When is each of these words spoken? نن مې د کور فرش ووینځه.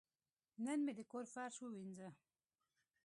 نن 0.65 0.79
مې 0.85 0.93
د 0.97 1.01
کور 1.11 1.25
فرش 1.33 1.55
ووینځه. 1.61 2.09